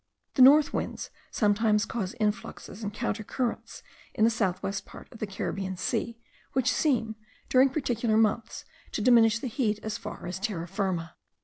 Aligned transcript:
The 0.33 0.41
north 0.41 0.73
winds 0.73 1.11
sometimes 1.29 1.85
cause 1.85 2.15
influxes 2.19 2.81
and 2.81 2.91
counter 2.91 3.23
currents 3.23 3.83
in 4.15 4.23
the 4.23 4.31
south 4.31 4.63
west 4.63 4.83
part 4.83 5.07
of 5.13 5.19
the 5.19 5.27
Caribbean 5.27 5.77
Sea, 5.77 6.19
which 6.53 6.71
seem, 6.73 7.15
during 7.49 7.69
particular 7.69 8.17
months, 8.17 8.65
to 8.93 9.01
diminish 9.01 9.37
the 9.37 9.45
heat 9.47 9.79
as 9.83 9.99
far 9.99 10.25
as 10.25 10.39
Terra 10.39 10.67
Firma. 10.67 11.15